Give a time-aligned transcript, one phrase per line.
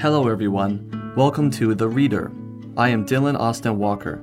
[0.00, 1.12] Hello, everyone.
[1.16, 2.30] Welcome to The Reader.
[2.76, 4.18] I am Dylan Austin Walker.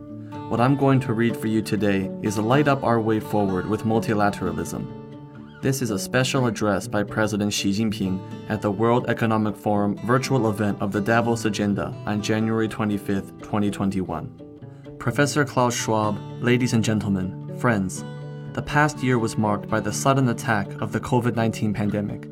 [0.47, 3.83] What I'm going to read for you today is Light Up Our Way Forward with
[3.83, 5.61] Multilateralism.
[5.61, 10.49] This is a special address by President Xi Jinping at the World Economic Forum virtual
[10.49, 14.95] event of the Davos Agenda on January 25, 2021.
[14.97, 18.05] Professor Klaus Schwab, ladies and gentlemen, friends,
[18.53, 22.29] the past year was marked by the sudden attack of the COVID 19 pandemic.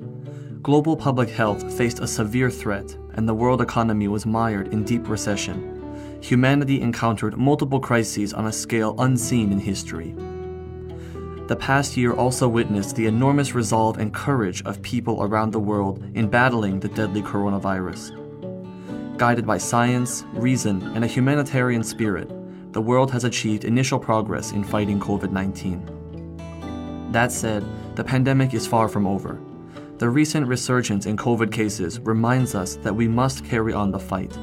[0.64, 5.10] Global public health faced a severe threat, and the world economy was mired in deep
[5.10, 6.18] recession.
[6.22, 10.16] Humanity encountered multiple crises on a scale unseen in history.
[11.48, 16.02] The past year also witnessed the enormous resolve and courage of people around the world
[16.14, 18.18] in battling the deadly coronavirus.
[19.18, 22.32] Guided by science, reason, and a humanitarian spirit,
[22.72, 27.10] the world has achieved initial progress in fighting COVID 19.
[27.12, 29.42] That said, the pandemic is far from over.
[30.00, 34.36] The recent resurgence in COVID cases reminds us that we must carry on the fight.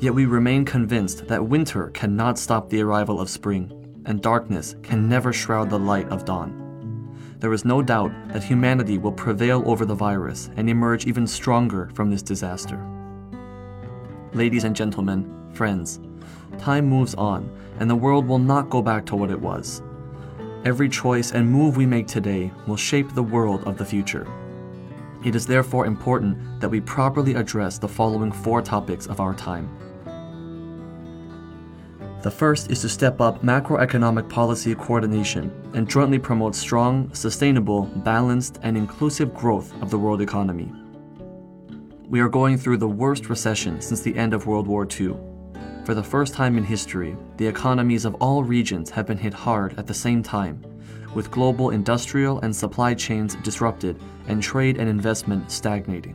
[0.00, 3.72] Yet we remain convinced that winter cannot stop the arrival of spring,
[4.06, 6.64] and darkness can never shroud the light of dawn.
[7.38, 11.88] There is no doubt that humanity will prevail over the virus and emerge even stronger
[11.94, 12.84] from this disaster.
[14.32, 16.00] Ladies and gentlemen, friends,
[16.58, 19.80] time moves on, and the world will not go back to what it was.
[20.64, 24.26] Every choice and move we make today will shape the world of the future.
[25.24, 29.68] It is therefore important that we properly address the following four topics of our time.
[32.22, 38.58] The first is to step up macroeconomic policy coordination and jointly promote strong, sustainable, balanced,
[38.62, 40.72] and inclusive growth of the world economy.
[42.08, 45.16] We are going through the worst recession since the end of World War II.
[45.84, 49.78] For the first time in history, the economies of all regions have been hit hard
[49.78, 50.64] at the same time,
[51.16, 56.14] with global industrial and supply chains disrupted and trade and investment stagnating.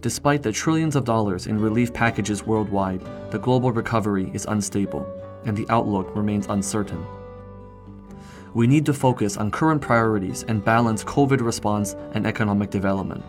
[0.00, 5.04] Despite the trillions of dollars in relief packages worldwide, the global recovery is unstable,
[5.44, 7.04] and the outlook remains uncertain.
[8.54, 13.24] We need to focus on current priorities and balance COVID response and economic development.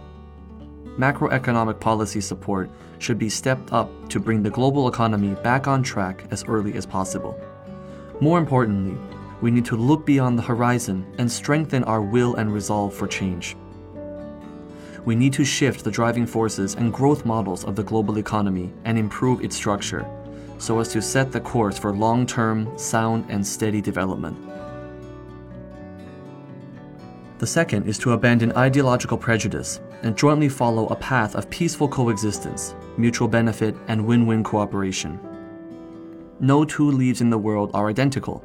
[0.99, 6.25] Macroeconomic policy support should be stepped up to bring the global economy back on track
[6.29, 7.35] as early as possible.
[8.21, 8.97] More importantly,
[9.41, 13.55] we need to look beyond the horizon and strengthen our will and resolve for change.
[15.05, 18.97] We need to shift the driving forces and growth models of the global economy and
[18.97, 20.05] improve its structure
[20.57, 24.37] so as to set the course for long term, sound, and steady development.
[27.39, 32.73] The second is to abandon ideological prejudice and jointly follow a path of peaceful coexistence,
[32.97, 35.19] mutual benefit, and win win cooperation.
[36.39, 38.43] No two leaves in the world are identical,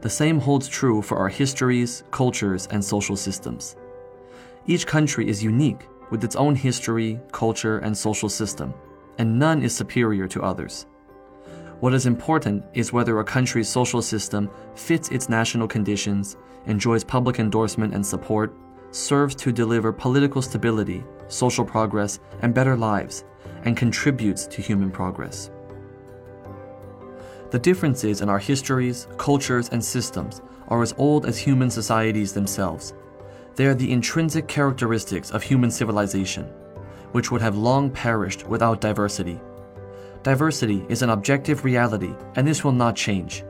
[0.00, 3.76] the same holds true for our histories, cultures, and social systems.
[4.66, 8.74] Each country is unique with its own history, culture, and social system,
[9.18, 10.86] and none is superior to others.
[11.80, 16.36] What is important is whether a country's social system fits its national conditions,
[16.66, 18.54] enjoys public endorsement and support,
[18.90, 23.24] serves to deliver political stability, social progress, and better lives,
[23.64, 25.50] and contributes to human progress.
[27.50, 32.94] The differences in our histories, cultures, and systems are as old as human societies themselves.
[33.56, 36.44] They are the intrinsic characteristics of human civilization,
[37.10, 39.40] which would have long perished without diversity.
[40.22, 43.42] Diversity is an objective reality, and this will not change.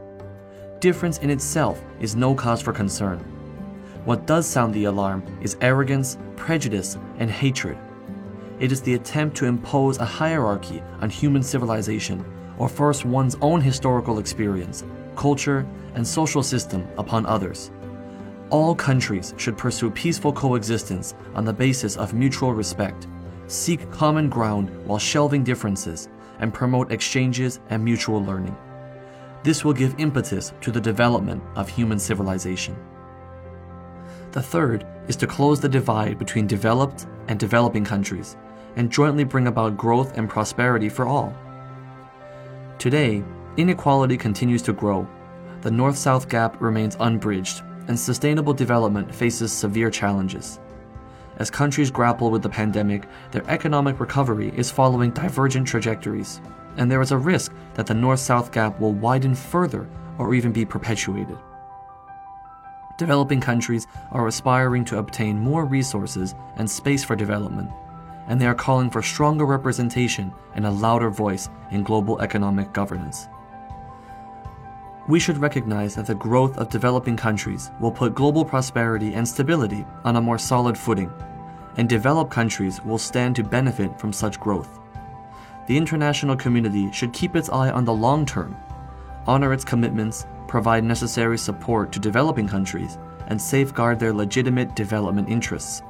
[0.80, 3.18] Difference in itself is no cause for concern.
[4.06, 7.76] What does sound the alarm is arrogance, prejudice, and hatred.
[8.60, 12.24] It is the attempt to impose a hierarchy on human civilization
[12.60, 14.84] or force one's own historical experience,
[15.16, 17.71] culture, and social system upon others.
[18.50, 23.06] All countries should pursue peaceful coexistence on the basis of mutual respect,
[23.47, 28.56] seek common ground while shelving differences, and promote exchanges and mutual learning.
[29.42, 32.77] This will give impetus to the development of human civilization.
[34.32, 38.36] The third is to close the divide between developed and developing countries
[38.77, 41.34] and jointly bring about growth and prosperity for all.
[42.80, 43.22] Today,
[43.59, 45.06] inequality continues to grow.
[45.60, 50.60] The north south gap remains unbridged, and sustainable development faces severe challenges.
[51.36, 56.41] As countries grapple with the pandemic, their economic recovery is following divergent trajectories,
[56.78, 59.86] and there is a risk that the north south gap will widen further
[60.16, 61.36] or even be perpetuated.
[62.97, 67.71] Developing countries are aspiring to obtain more resources and space for development
[68.30, 73.27] and they are calling for stronger representation and a louder voice in global economic governance.
[75.09, 79.84] We should recognize that the growth of developing countries will put global prosperity and stability
[80.04, 81.12] on a more solid footing,
[81.77, 84.78] and developed countries will stand to benefit from such growth.
[85.71, 88.56] the international community should keep its eye on the long term,
[89.28, 92.98] honor its commitments, provide necessary support to developing countries,
[93.28, 95.82] and safeguard their legitimate development interests.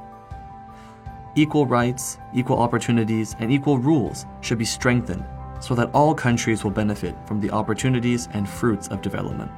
[1.35, 5.23] Equal rights, equal opportunities, and equal rules should be strengthened
[5.61, 9.51] so that all countries will benefit from the opportunities and fruits of development.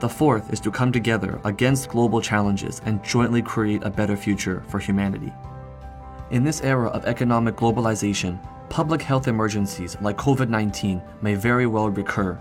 [0.00, 4.64] The fourth is to come together against global challenges and jointly create a better future
[4.66, 5.32] for humanity.
[6.30, 11.88] In this era of economic globalization, public health emergencies like COVID 19 may very well
[11.90, 12.40] recur,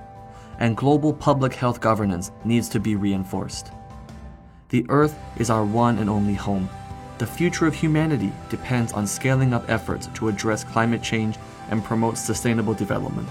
[0.57, 3.71] and global public health governance needs to be reinforced.
[4.69, 6.67] The Earth is our one and only home.
[7.24, 11.38] The future of humanity depends on scaling up efforts to address climate change
[11.70, 13.30] and promote sustainable development.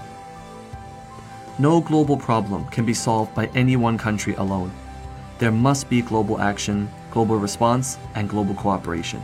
[1.59, 4.71] No global problem can be solved by any one country alone.
[5.37, 9.21] There must be global action, global response, and global cooperation.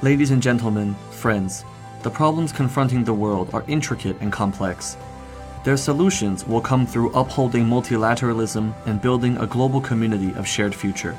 [0.00, 1.64] Ladies and gentlemen, friends,
[2.04, 4.96] the problems confronting the world are intricate and complex.
[5.64, 11.16] Their solutions will come through upholding multilateralism and building a global community of shared future.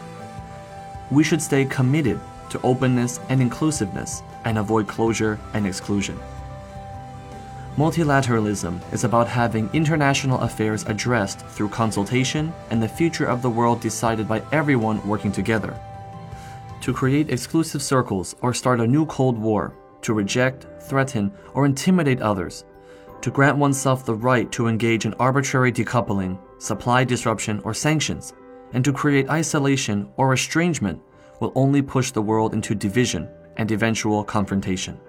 [1.10, 2.20] We should stay committed
[2.50, 6.20] to openness and inclusiveness and avoid closure and exclusion.
[7.78, 13.80] Multilateralism is about having international affairs addressed through consultation and the future of the world
[13.82, 15.80] decided by everyone working together.
[16.82, 22.22] To create exclusive circles or start a new Cold War, to reject, threaten, or intimidate
[22.22, 22.66] others,
[23.22, 28.34] to grant oneself the right to engage in arbitrary decoupling, supply disruption, or sanctions,
[28.74, 31.02] and to create isolation or estrangement
[31.40, 35.00] will only push the world into division and eventual confrontation.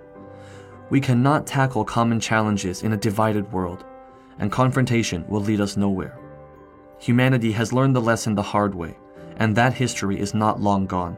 [0.90, 3.84] We cannot tackle common challenges in a divided world,
[4.38, 6.18] and confrontation will lead us nowhere.
[6.98, 8.96] Humanity has learned the lesson the hard way,
[9.36, 11.16] and that history is not long gone.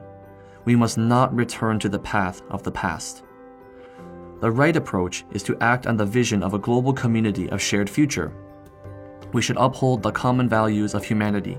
[0.64, 3.22] We must not return to the path of the past.
[4.40, 7.88] The right approach is to act on the vision of a global community of shared
[7.88, 8.32] future.
[9.32, 11.58] We should uphold the common values of humanity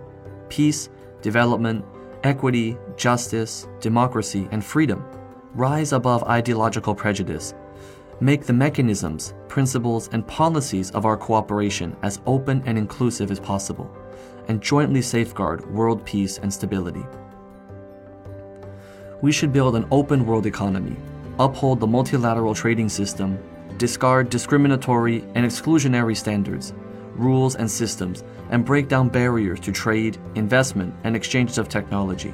[0.52, 0.90] peace,
[1.24, 1.84] development,
[2.24, 5.04] equity, justice, democracy, and freedom.
[5.56, 7.56] Rise above ideological prejudice
[8.22, 13.92] make the mechanisms, principles, and policies of our cooperation as open and inclusive as possible,
[14.48, 17.04] and jointly safeguard world peace and stability.
[19.22, 20.96] We should build an open world economy,
[21.40, 23.40] uphold the multilateral trading system,
[23.78, 26.74] discard discriminatory and exclusionary standards,
[27.16, 32.34] rules, and systems, and break down barriers to trade, investment, and exchanges of technology.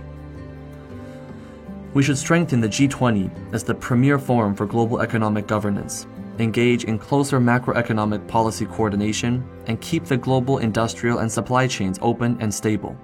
[1.93, 6.05] We should strengthen the G20 as the premier forum for global economic governance,
[6.37, 12.37] engage in closer macroeconomic policy coordination, and keep the global industrial and supply chains open
[12.39, 12.95] and stable.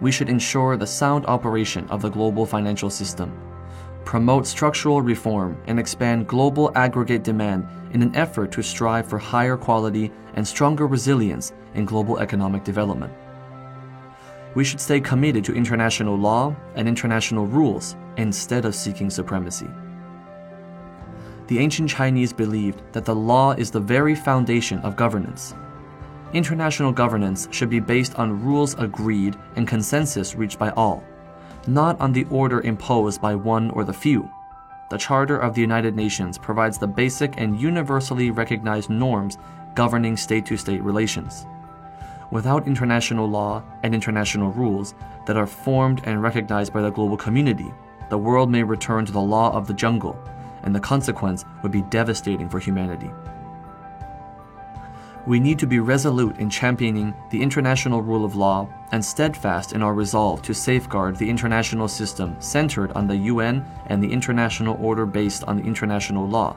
[0.00, 3.32] We should ensure the sound operation of the global financial system,
[4.04, 9.56] promote structural reform, and expand global aggregate demand in an effort to strive for higher
[9.56, 13.12] quality and stronger resilience in global economic development
[14.54, 19.68] we should stay committed to international law and international rules instead of seeking supremacy.
[21.48, 25.54] The ancient Chinese believed that the law is the very foundation of governance.
[26.32, 31.04] International governance should be based on rules agreed and consensus reached by all,
[31.66, 34.28] not on the order imposed by one or the few.
[34.90, 39.38] The Charter of the United Nations provides the basic and universally recognized norms
[39.74, 41.46] governing state to state relations
[42.34, 47.72] without international law and international rules that are formed and recognized by the global community,
[48.10, 50.18] the world may return to the law of the jungle,
[50.64, 53.08] and the consequence would be devastating for humanity.
[55.28, 59.80] We need to be resolute in championing the international rule of law and steadfast in
[59.80, 65.06] our resolve to safeguard the international system centered on the UN and the international order
[65.06, 66.56] based on the international law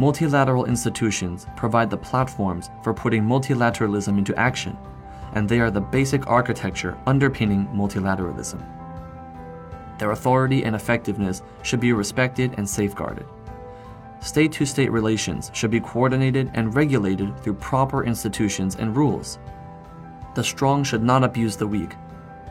[0.00, 4.74] Multilateral institutions provide the platforms for putting multilateralism into action,
[5.34, 8.64] and they are the basic architecture underpinning multilateralism.
[9.98, 13.26] Their authority and effectiveness should be respected and safeguarded.
[14.20, 19.38] State to state relations should be coordinated and regulated through proper institutions and rules.
[20.34, 21.94] The strong should not abuse the weak.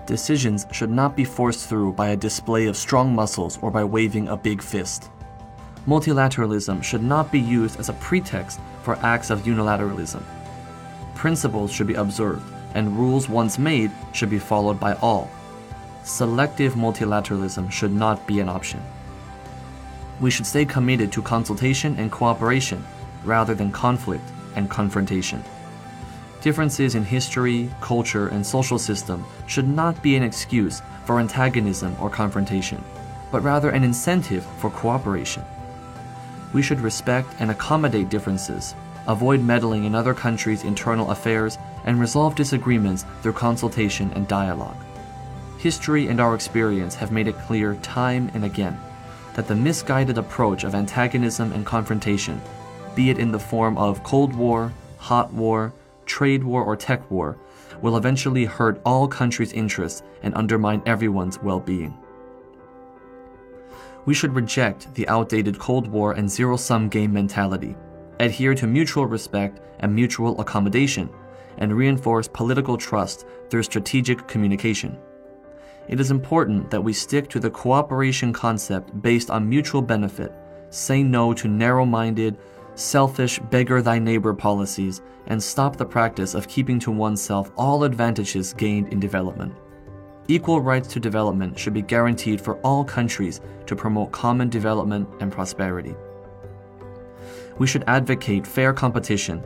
[0.06, 4.28] Decisions should not be forced through by a display of strong muscles or by waving
[4.28, 5.10] a big fist
[5.90, 10.22] multilateralism should not be used as a pretext for acts of unilateralism.
[11.16, 15.28] Principles should be observed, and rules once made should be followed by all.
[16.04, 18.80] Selective multilateralism should not be an option.
[20.22, 22.86] We should stay committed to consultation and cooperation
[23.24, 24.24] rather than conflict
[24.56, 25.44] and confrontation.
[26.42, 32.12] Differences in history, culture, and social system should not be an excuse for antagonism or
[32.12, 32.84] confrontation,
[33.32, 35.44] but rather an incentive for cooperation.
[36.54, 38.76] We should respect and accommodate differences,
[39.08, 44.78] avoid meddling in other countries' internal affairs, and resolve disagreements through consultation and dialogue.
[45.58, 48.80] History and our experience have made it clear time and again
[49.36, 52.42] that the misguided approach of antagonism and confrontation,
[52.96, 55.74] be it in the form of Cold War, hot war,
[56.06, 57.38] trade war, or tech war,
[57.82, 61.98] will eventually hurt all countries' interests and undermine everyone's well being.
[64.10, 67.76] We should reject the outdated Cold War and zero sum game mentality,
[68.20, 71.12] adhere to mutual respect and mutual accommodation,
[71.60, 74.98] and reinforce political trust through strategic communication.
[75.88, 80.34] It is important that we stick to the cooperation concept based on mutual benefit,
[80.72, 82.40] say no to narrow minded,
[82.74, 88.56] selfish, beggar thy neighbor policies, and stop the practice of keeping to oneself all advantages
[88.56, 89.54] gained in development.
[90.32, 95.32] Equal rights to development should be guaranteed for all countries to promote common development and
[95.32, 95.96] prosperity.
[97.58, 99.44] We should advocate fair competition,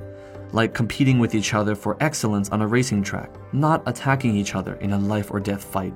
[0.51, 4.73] like competing with each other for excellence on a racing track, not attacking each other
[4.75, 5.93] in a life or death fight.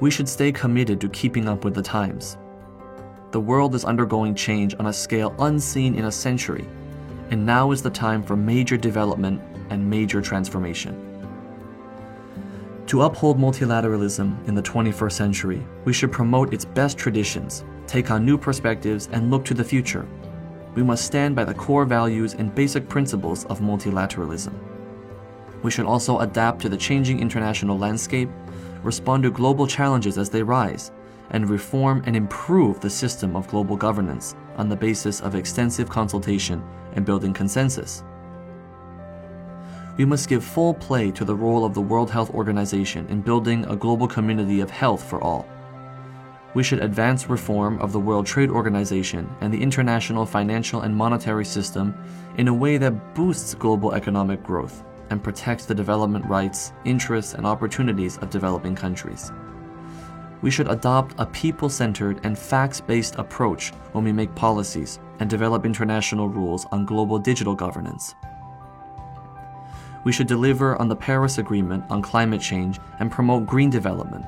[0.00, 2.38] We should stay committed to keeping up with the times.
[3.30, 6.66] The world is undergoing change on a scale unseen in a century,
[7.30, 11.15] and now is the time for major development and major transformation.
[12.88, 18.24] To uphold multilateralism in the 21st century, we should promote its best traditions, take on
[18.24, 20.06] new perspectives, and look to the future.
[20.76, 24.52] We must stand by the core values and basic principles of multilateralism.
[25.64, 28.28] We should also adapt to the changing international landscape,
[28.84, 30.92] respond to global challenges as they rise,
[31.30, 36.62] and reform and improve the system of global governance on the basis of extensive consultation
[36.92, 38.04] and building consensus
[39.96, 43.64] we must give full play to the role of the World Health Organization in building
[43.64, 45.48] a global community of health for all.
[46.54, 51.44] We should advance reform of the World Trade Organization and the international financial and monetary
[51.44, 51.94] system
[52.36, 57.46] in a way that boosts global economic growth and protects the development rights, interests, and
[57.46, 59.32] opportunities of developing countries.
[60.42, 65.30] We should adopt a people centered and facts based approach when we make policies and
[65.30, 68.14] develop international rules on global digital governance
[70.06, 74.24] we should deliver on the Paris Agreement on climate change and promote green development.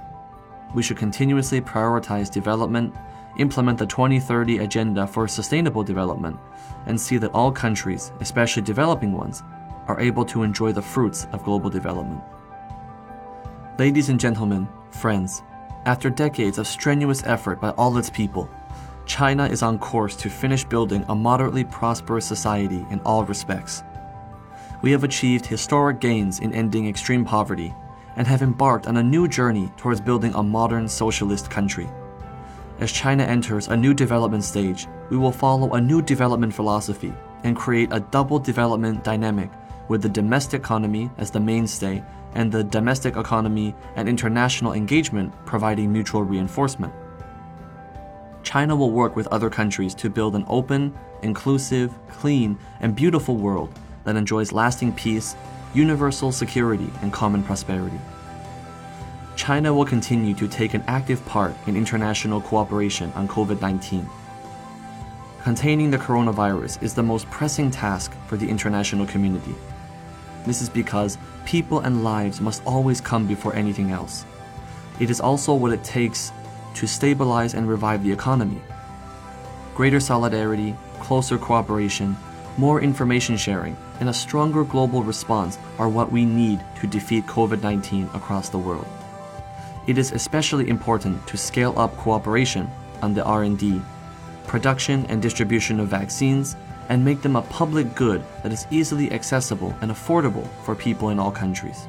[0.75, 2.97] We should continuously prioritize development,
[3.39, 6.37] implement the 2030 Agenda for Sustainable Development,
[6.87, 9.45] and see that all countries, especially developing ones,
[9.87, 12.23] are able to enjoy the fruits of global development.
[13.79, 15.45] Ladies and gentlemen, friends,
[15.85, 18.51] after decades of strenuous effort by all its people,
[19.07, 23.85] China is on course to finish building a moderately prosperous society in all respects
[24.83, 27.75] we have achieved historic gains in ending extreme poverty
[28.17, 31.89] and have embarked on a new journey towards building a modern socialist country.
[32.81, 37.57] As China enters a new development stage, we will follow a new development philosophy and
[37.57, 39.51] create a double development dynamic
[39.89, 42.03] with the domestic economy as the mainstay
[42.35, 46.93] and the domestic economy and international engagement providing mutual reinforcement.
[48.43, 53.73] China will work with other countries to build an open, inclusive, clean, and beautiful world
[54.05, 55.37] that enjoys lasting peace,
[55.75, 57.99] universal security, and common prosperity.
[59.37, 64.09] China will continue to take an active part in international cooperation on COVID 19.
[65.43, 69.55] Containing the coronavirus is the most pressing task for the international community.
[70.45, 74.27] This is because people and lives must always come before anything else.
[75.01, 76.33] It is also what it takes
[76.75, 78.61] to stabilize and revive the economy.
[79.75, 82.17] Greater solidarity, closer cooperation,
[82.57, 88.15] more information sharing, and a stronger global response are what we need to defeat COVID-19
[88.15, 88.87] across the world.
[89.87, 92.71] It is especially important to scale up cooperation
[93.03, 93.81] on the R&D,
[94.47, 96.57] production and distribution of vaccines,
[96.89, 101.19] and make them a public good that is easily accessible and affordable for people in
[101.19, 101.87] all countries.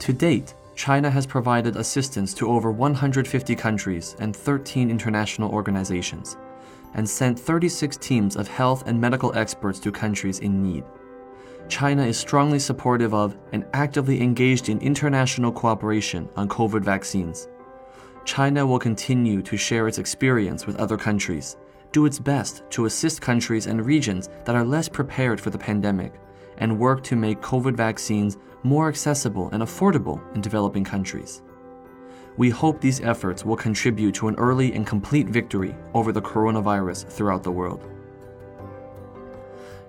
[0.00, 6.36] To date, China has provided assistance to over 150 countries and 13 international organizations
[6.94, 10.84] and sent 36 teams of health and medical experts to countries in need.
[11.68, 17.48] China is strongly supportive of and actively engaged in international cooperation on COVID vaccines.
[18.24, 21.56] China will continue to share its experience with other countries,
[21.92, 26.12] do its best to assist countries and regions that are less prepared for the pandemic,
[26.58, 31.42] and work to make COVID vaccines more accessible and affordable in developing countries.
[32.38, 37.08] We hope these efforts will contribute to an early and complete victory over the coronavirus
[37.08, 37.86] throughout the world.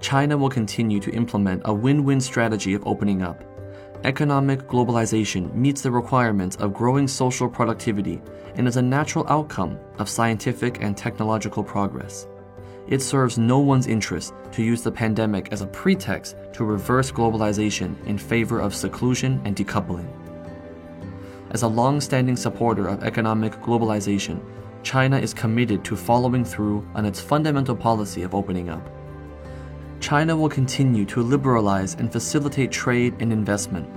[0.01, 3.43] China will continue to implement a win win strategy of opening up,
[4.03, 8.21] economic globalization meets the requirements of growing social productivity
[8.55, 12.25] and is a natural outcome of scientific and technological progress.
[12.87, 18.03] It serves no one's interest to use the pandemic as a pretext to reverse globalization
[18.05, 20.07] in favor of seclusion and decoupling.
[21.51, 24.39] As a long standing supporter of economic globalization,
[24.83, 28.87] China is committed to following through on its fundamental policy of opening up.
[29.99, 33.89] China will continue to liberalize and facilitate trade and investment,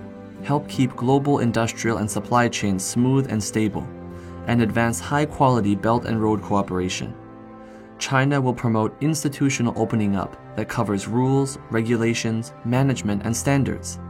[0.42, 3.87] help keep global industrial and supply chains smooth and stable,
[4.47, 7.14] and advance high quality Belt and Road cooperation.
[7.99, 14.00] China will promote institutional opening up that covers rules, regulations, management, and standards.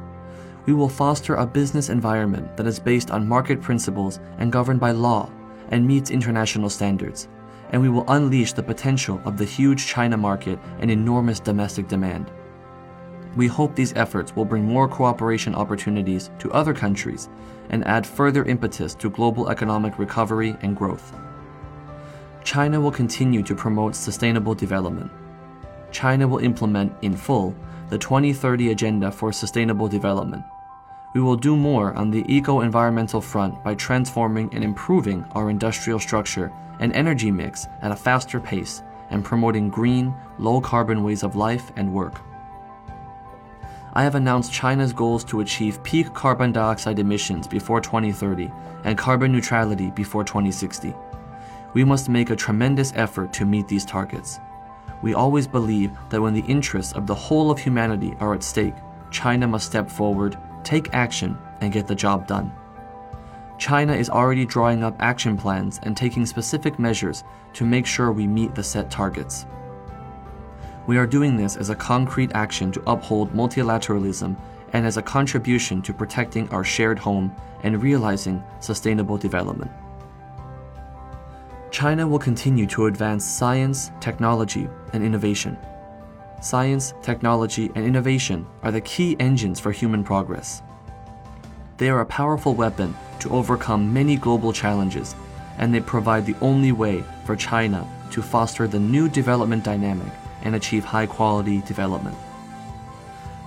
[0.66, 4.92] We will foster a business environment that is based on market principles and governed by
[4.92, 5.30] law
[5.70, 7.28] and meets international standards
[7.72, 12.30] and we will unleash the potential of the huge China market and enormous domestic demand.
[13.34, 17.30] We hope these efforts will bring more cooperation opportunities to other countries
[17.70, 21.16] and add further impetus to global economic recovery and growth.
[22.44, 25.10] China will continue to promote sustainable development.
[25.90, 27.56] China will implement in full
[27.92, 30.42] the 2030 Agenda for Sustainable Development.
[31.12, 35.98] We will do more on the eco environmental front by transforming and improving our industrial
[35.98, 41.36] structure and energy mix at a faster pace and promoting green, low carbon ways of
[41.36, 42.22] life and work.
[43.92, 48.50] I have announced China's goals to achieve peak carbon dioxide emissions before 2030
[48.84, 50.94] and carbon neutrality before 2060.
[51.74, 54.40] We must make a tremendous effort to meet these targets.
[55.02, 58.74] We always believe that when the interests of the whole of humanity are at stake,
[59.10, 62.52] China must step forward, take action, and get the job done.
[63.58, 68.26] China is already drawing up action plans and taking specific measures to make sure we
[68.26, 69.46] meet the set targets.
[70.86, 74.36] We are doing this as a concrete action to uphold multilateralism
[74.72, 79.70] and as a contribution to protecting our shared home and realizing sustainable development.
[81.72, 85.56] China will continue to advance science, technology, and innovation.
[86.42, 90.60] Science, technology, and innovation are the key engines for human progress.
[91.78, 95.14] They are a powerful weapon to overcome many global challenges,
[95.56, 100.54] and they provide the only way for China to foster the new development dynamic and
[100.54, 102.18] achieve high quality development.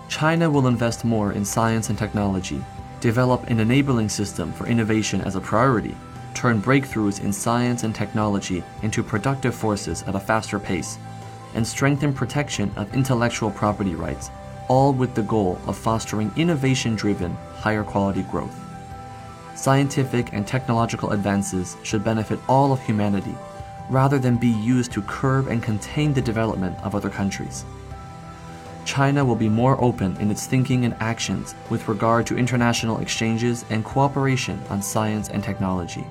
[0.10, 2.60] China will invest more in science and technology,
[3.02, 5.96] develop an enabling system for innovation as a priority,
[6.36, 10.98] turn breakthroughs in science and technology into productive forces at a faster pace,
[11.56, 14.30] and strengthen protection of intellectual property rights,
[14.68, 18.60] all with the goal of fostering innovation driven, higher quality growth.
[19.56, 23.36] Scientific and technological advances should benefit all of humanity
[23.90, 27.64] rather than be used to curb and contain the development of other countries.
[28.84, 33.66] China will be more open in its thinking and actions with regard to international exchanges
[33.70, 36.06] and cooperation on science and technology.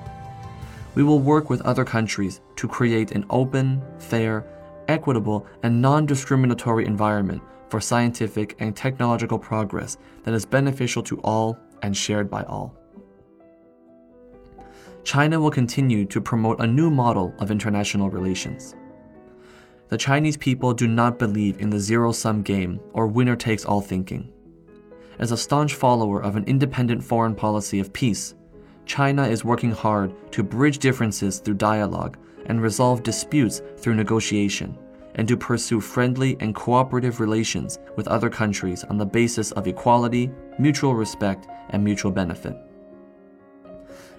[0.95, 4.45] We will work with other countries to create an open, fair,
[4.87, 11.59] equitable, and non discriminatory environment for scientific and technological progress that is beneficial to all
[11.81, 12.75] and shared by all.
[15.03, 18.75] China will continue to promote a new model of international relations.
[19.89, 23.81] The Chinese people do not believe in the zero sum game or winner takes all
[23.81, 24.31] thinking.
[25.19, 28.33] As a staunch follower of an independent foreign policy of peace,
[28.85, 34.77] China is working hard to bridge differences through dialogue and resolve disputes through negotiation,
[35.15, 40.29] and to pursue friendly and cooperative relations with other countries on the basis of equality,
[40.59, 42.55] mutual respect, and mutual benefit.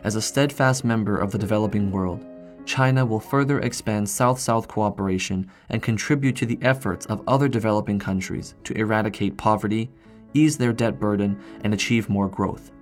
[0.02, 2.24] As a steadfast member of the developing world,
[2.64, 7.98] China will further expand South South cooperation and contribute to the efforts of other developing
[7.98, 9.88] countries to eradicate poverty,
[10.35, 12.72] ease their debt burden, and achieve more growth.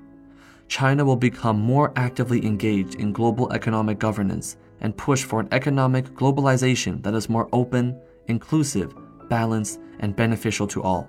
[0.74, 6.04] China will become more actively engaged in global economic governance and push for an economic
[6.16, 8.92] globalization that is more open, inclusive,
[9.28, 11.08] balanced, and beneficial to all.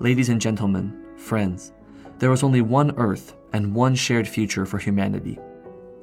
[0.00, 1.72] Ladies and gentlemen, friends,
[2.18, 5.38] there is only one Earth and one shared future for humanity.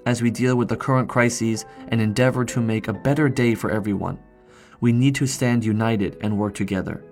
[0.08, 3.70] As we deal with the current crises and endeavor to make a better day for
[3.70, 4.18] everyone,
[4.80, 7.04] we need to stand united and work together.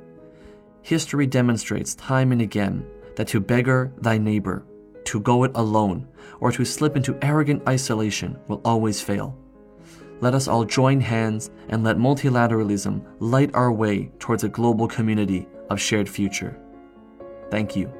[0.81, 2.83] History demonstrates time and again
[3.17, 4.65] that to beggar thy neighbor,
[5.09, 6.07] to go it alone,
[6.39, 9.35] or to slip into arrogant isolation will always fail.
[10.21, 15.47] Let us all join hands and let multilateralism light our way towards a global community
[15.71, 16.59] of shared future.
[17.49, 17.91] Thank you.